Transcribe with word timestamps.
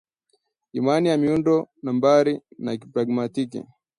imani 0.79 1.09
na 1.09 1.17
miundo 1.17 1.53
nambari 1.83 2.41
ya 2.65 2.77
kipragmatiki 2.77 3.63